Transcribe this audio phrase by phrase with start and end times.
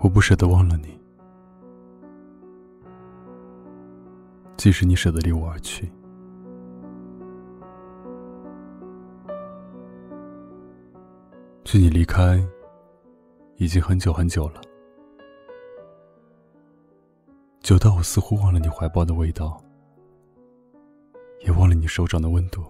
[0.00, 0.96] 我不舍得忘了你，
[4.56, 5.90] 即使你舍得离我而去。
[11.64, 12.42] 距你离开，
[13.56, 14.60] 已经很久很久了，
[17.60, 19.60] 久到我似乎忘了你怀抱的味道，
[21.40, 22.64] 也忘了你手掌的温度。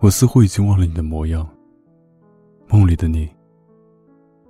[0.00, 1.48] 我似乎已经忘了你的模样，
[2.70, 3.26] 梦里的你，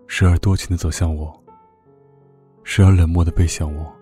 [0.08, 1.32] 时而多情的走向我，
[2.64, 3.94] 时而冷漠的背向我。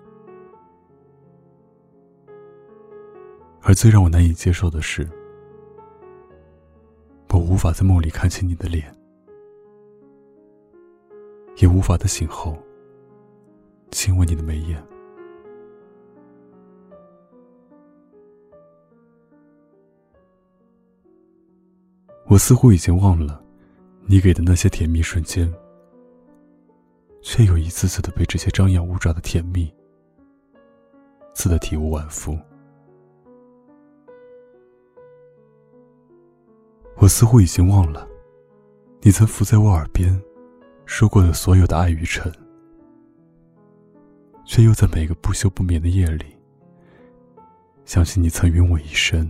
[3.61, 5.07] 而最让我难以接受的是，
[7.29, 8.91] 我无法在梦里看清你的脸，
[11.59, 12.57] 也无法在醒后
[13.91, 14.83] 亲吻你的眉眼。
[22.29, 23.45] 我似乎已经忘了
[24.09, 25.53] 你给的那些甜蜜瞬间，
[27.23, 29.69] 却又一次次的被这些张牙舞爪的甜蜜
[31.35, 32.39] 刺得体无完肤。
[36.99, 38.09] 我似乎已经忘了，
[39.01, 40.23] 你曾伏在我耳边
[40.85, 42.33] 说过的所有的爱与诚，
[44.45, 46.27] 却又在每个不休不眠的夜里，
[47.85, 49.29] 想起你曾允我一生。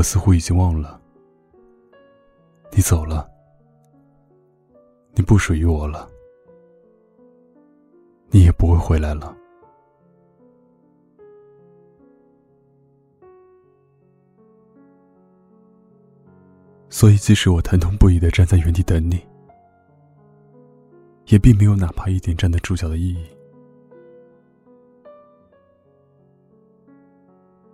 [0.00, 0.98] 我似乎已经忘了，
[2.72, 3.30] 你走了，
[5.12, 6.08] 你不属于我了，
[8.30, 9.36] 你也不会回来了。
[16.88, 19.22] 所以，即使我疼痛不已的站在原地等你，
[21.26, 23.26] 也并没有哪怕一点站得住脚的意义。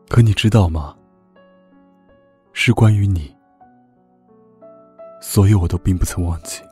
[0.09, 0.99] 可你知道吗？
[2.59, 3.37] 是关于你，
[5.21, 6.63] 所以我都并不曾忘记。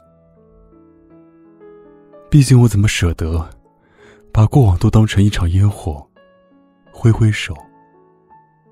[2.31, 3.47] 毕竟，我怎么舍得
[4.33, 6.05] 把过往都当成一场烟火，
[6.91, 7.55] 挥挥手，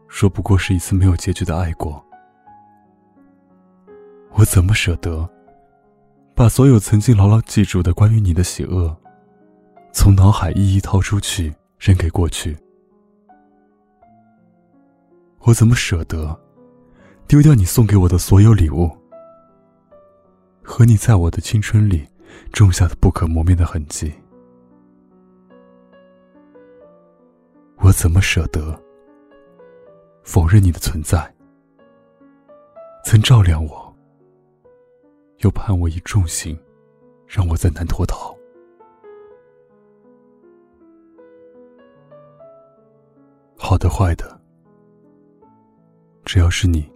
[0.09, 2.03] 说不过是一次没有结局的爱过。
[4.31, 5.29] 我怎么舍得，
[6.35, 8.97] 把所有曾经牢牢记住的关于你的喜恶，
[9.93, 12.57] 从脑海一一掏出去扔给过去？
[15.41, 16.37] 我怎么舍得，
[17.33, 18.91] 丢掉你送给我的所有礼物，
[20.63, 22.07] 和你在我的青春里
[22.53, 24.13] 种下的不可磨灭的痕迹？
[27.79, 28.79] 我怎么舍得，
[30.23, 31.35] 否认你的存在，
[33.03, 33.97] 曾照亮我？
[35.39, 36.55] 又判我以重刑，
[37.27, 38.37] 让我再难脱逃。
[43.57, 44.39] 好的，坏的，
[46.27, 46.92] 只要是你，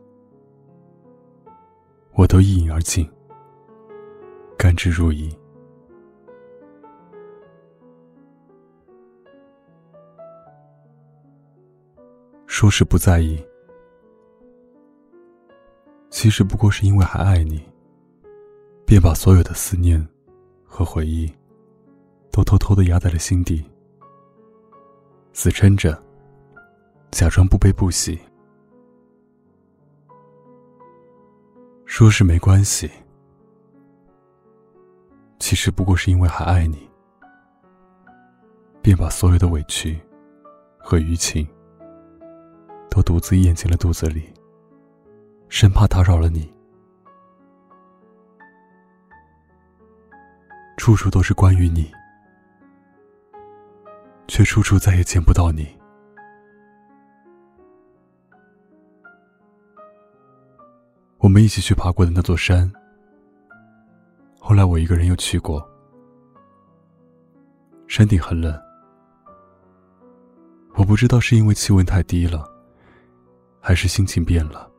[2.16, 3.06] 我都一饮而尽，
[4.56, 5.30] 甘之如饴。
[12.46, 13.38] 说是不在意，
[16.08, 17.62] 其实不过是因为还爱你。
[18.86, 20.02] 便把所有的思念
[20.64, 21.30] 和回忆，
[22.30, 23.62] 都偷偷的压在了心底，
[25.34, 26.00] 死撑着，
[27.10, 28.18] 假装不悲不喜，
[31.96, 32.90] 说是没关系，
[35.38, 36.86] 其实不过是因为还爱你，
[38.82, 39.98] 便把所有的委屈
[40.76, 41.48] 和余情，
[42.90, 44.30] 都独自咽进了肚子里，
[45.48, 46.52] 生怕打扰了你。
[50.76, 51.90] 处处都是关于你，
[54.28, 55.66] 却处处再也见不到你。
[61.26, 62.72] 我们一起去爬过的那座山，
[64.38, 65.68] 后来我一个人又去过。
[67.88, 68.56] 山顶很冷，
[70.76, 72.48] 我不知道是因为气温太低了，
[73.60, 74.70] 还是心情变了。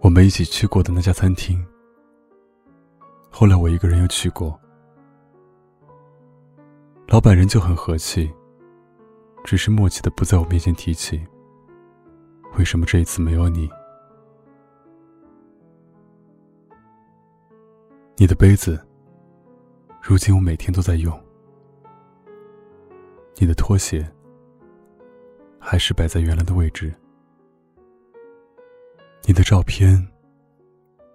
[0.00, 1.64] 我们一起去过的那家餐厅。
[3.30, 4.60] 后来我一个人又去过，
[7.08, 8.30] 老板人就很和气，
[9.42, 11.26] 只是默契的不在我面前提起。
[12.56, 13.68] 为什么这一次没有你？
[18.16, 18.80] 你的杯子，
[20.00, 21.20] 如今我每天都在用。
[23.36, 24.08] 你的拖鞋，
[25.58, 26.94] 还是摆在原来的位置。
[29.26, 30.06] 你的照片，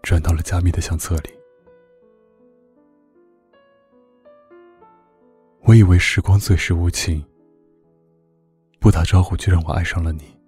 [0.04, 1.30] 转到了加密的相册里。
[5.62, 7.24] 我以为时光最是无情，
[8.80, 10.39] 不打招呼就让我爱上了你。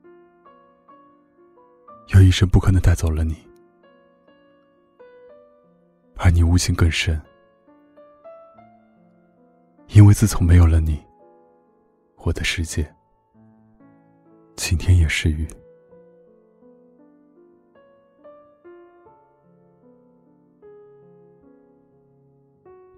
[2.14, 3.36] 又一声不可能带走了你，
[6.18, 7.20] 而你无情更深，
[9.90, 11.02] 因为自从没有了你，
[12.18, 12.86] 我的世界
[14.58, 15.48] 晴天也是雨。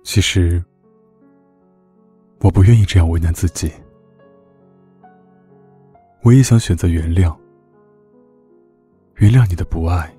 [0.04, 0.64] 其实，
[2.40, 3.72] 我不愿意这样为难自己。
[6.24, 7.36] 我也想选择原谅，
[9.16, 10.12] 原谅你的不爱，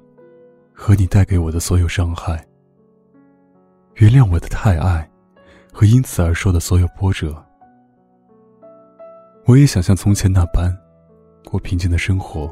[0.73, 2.47] 和你带给我的所有伤害。
[3.97, 5.09] 原谅我的太爱，
[5.73, 7.45] 和因此而受的所有波折。
[9.47, 10.77] 我也想像从前那般，
[11.45, 12.51] 过平静的生活。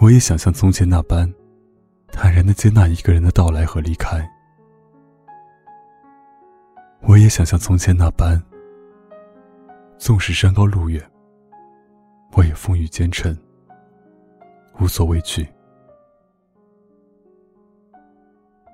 [0.00, 1.32] 我也想像从前那般，
[2.08, 4.28] 坦然的接纳一个人的到来和离开。
[7.02, 8.42] 我也想像从前那般，
[9.98, 11.02] 纵使山高路远，
[12.32, 13.36] 我也风雨兼程，
[14.80, 15.46] 无所畏惧。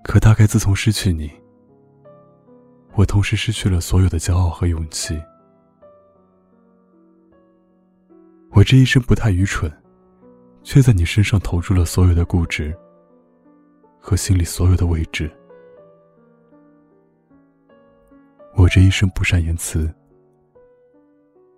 [0.02, 1.30] 可大概自从失去你，
[2.94, 5.20] 我同时失去了所有的骄傲和勇气。
[8.50, 9.70] 我这一生不太愚蠢，
[10.64, 12.76] 却在你身上投注了所有的固执
[14.00, 15.30] 和心里所有的未知。
[18.56, 19.88] 我这一生不善言辞，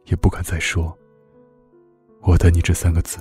[0.04, 0.96] 也不敢再说
[2.20, 3.18] “我的你”这三个字。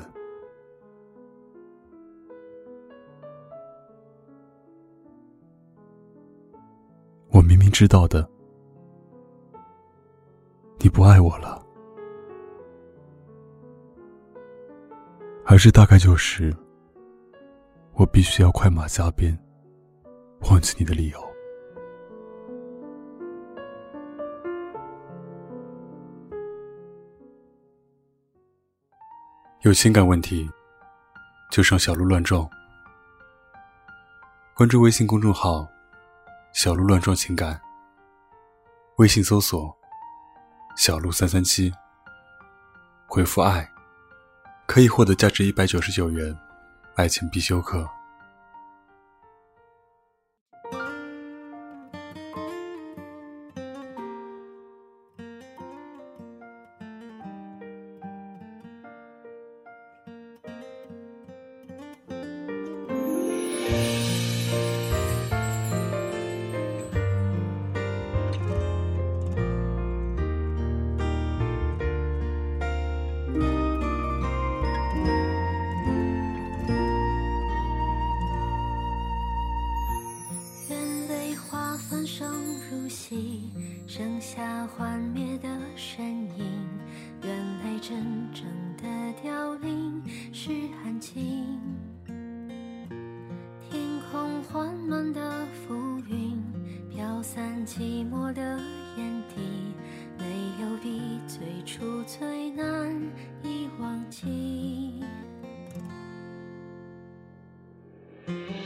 [7.31, 8.30] 我明明知道的，
[10.80, 11.66] 你不爱我了，
[15.45, 16.54] 还是大概就是
[17.94, 19.38] 我必须要快马加鞭，
[20.50, 21.19] 忘记你的理由。
[29.62, 30.50] 有情感问题，
[31.50, 32.50] 就上小鹿乱撞。
[34.54, 35.68] 关注微信公众号
[36.53, 37.59] “小鹿乱撞情感”，
[38.98, 39.75] 微信搜索
[40.75, 41.71] “小鹿三三七”，
[43.07, 43.69] 回复“爱”，
[44.68, 46.38] 可以获得价值一百九十九元
[46.95, 48.00] 爱情必修课。
[108.48, 108.61] 度